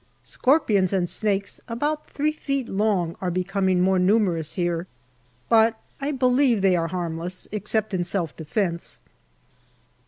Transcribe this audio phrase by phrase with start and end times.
[0.23, 4.87] Scorpions and snakes about three feet long are becoming more numerous here,
[5.47, 8.99] but I believe they are harmless, except in self defence.